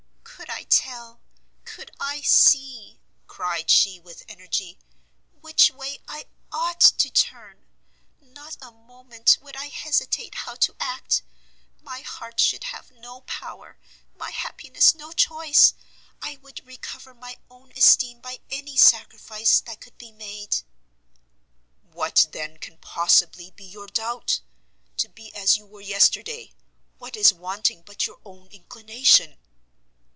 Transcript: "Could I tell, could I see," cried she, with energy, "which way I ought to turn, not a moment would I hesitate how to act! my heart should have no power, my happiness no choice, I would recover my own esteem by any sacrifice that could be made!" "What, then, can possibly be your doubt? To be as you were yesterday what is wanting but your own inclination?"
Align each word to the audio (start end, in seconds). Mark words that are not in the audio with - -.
"Could 0.33 0.49
I 0.49 0.63
tell, 0.63 1.21
could 1.65 1.91
I 1.99 2.21
see," 2.21 2.99
cried 3.27 3.69
she, 3.69 3.99
with 3.99 4.23
energy, 4.27 4.79
"which 5.39 5.69
way 5.69 5.99
I 6.07 6.25
ought 6.51 6.81
to 6.81 7.09
turn, 7.11 7.67
not 8.19 8.57
a 8.61 8.71
moment 8.71 9.37
would 9.41 9.55
I 9.55 9.67
hesitate 9.67 10.33
how 10.35 10.55
to 10.55 10.75
act! 10.79 11.21
my 11.81 12.01
heart 12.01 12.39
should 12.39 12.65
have 12.65 12.89
no 12.91 13.21
power, 13.21 13.77
my 14.15 14.31
happiness 14.31 14.95
no 14.95 15.11
choice, 15.11 15.73
I 16.21 16.37
would 16.37 16.65
recover 16.65 17.13
my 17.13 17.37
own 17.49 17.71
esteem 17.73 18.19
by 18.19 18.39
any 18.49 18.75
sacrifice 18.77 19.61
that 19.61 19.79
could 19.81 19.97
be 19.97 20.11
made!" 20.11 20.57
"What, 21.91 22.27
then, 22.31 22.57
can 22.57 22.77
possibly 22.79 23.51
be 23.51 23.65
your 23.65 23.87
doubt? 23.87 24.39
To 24.97 25.07
be 25.09 25.33
as 25.35 25.55
you 25.57 25.65
were 25.67 25.81
yesterday 25.81 26.51
what 26.97 27.15
is 27.15 27.31
wanting 27.33 27.83
but 27.83 28.07
your 28.07 28.19
own 28.25 28.47
inclination?" 28.47 29.37